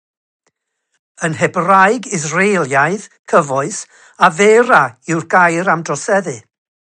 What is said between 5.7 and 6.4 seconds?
am droseddu.